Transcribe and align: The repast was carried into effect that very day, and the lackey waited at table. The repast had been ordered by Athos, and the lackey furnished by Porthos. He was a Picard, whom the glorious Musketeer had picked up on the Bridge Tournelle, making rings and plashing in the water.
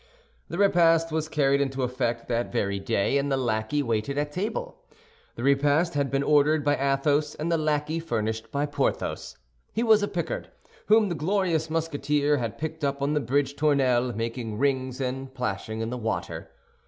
The 0.49 0.57
repast 0.57 1.11
was 1.11 1.29
carried 1.29 1.61
into 1.61 1.83
effect 1.83 2.27
that 2.27 2.51
very 2.51 2.79
day, 2.79 3.19
and 3.19 3.31
the 3.31 3.37
lackey 3.37 3.83
waited 3.83 4.17
at 4.17 4.31
table. 4.31 4.79
The 5.35 5.43
repast 5.43 5.93
had 5.93 6.09
been 6.09 6.23
ordered 6.23 6.63
by 6.65 6.75
Athos, 6.75 7.35
and 7.35 7.51
the 7.51 7.57
lackey 7.59 7.99
furnished 7.99 8.51
by 8.51 8.65
Porthos. 8.65 9.37
He 9.71 9.83
was 9.83 10.01
a 10.01 10.07
Picard, 10.07 10.49
whom 10.87 11.09
the 11.09 11.13
glorious 11.13 11.69
Musketeer 11.69 12.37
had 12.37 12.57
picked 12.57 12.83
up 12.83 12.99
on 12.99 13.13
the 13.13 13.19
Bridge 13.19 13.55
Tournelle, 13.55 14.11
making 14.13 14.57
rings 14.57 14.99
and 14.99 15.31
plashing 15.35 15.81
in 15.81 15.91
the 15.91 15.99
water. 15.99 16.49